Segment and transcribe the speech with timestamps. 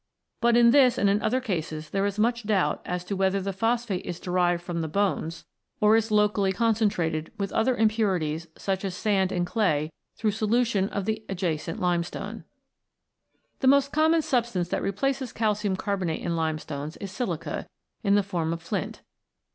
[0.39, 3.53] But in this and in other cases there is much doubt as to whether the
[3.53, 5.45] phosphate is derived from the bones,
[5.79, 6.05] or 38 ROCKS AND THEIR ORIGINS [CH.
[6.05, 6.53] is locally
[6.93, 12.45] concentrated, with other impurities, such as sand and clay, through solution of the adjacent limestone.
[13.59, 17.67] The most common substance that replaces calcium carbonate in limestones is silica,
[18.01, 19.03] in the form of Flint.